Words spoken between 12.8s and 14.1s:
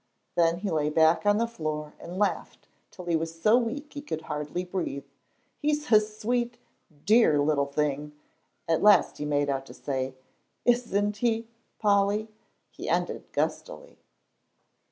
ended gustily.